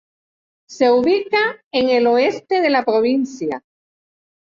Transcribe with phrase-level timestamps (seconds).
[0.67, 3.63] Se ubica en el oeste de la provincia.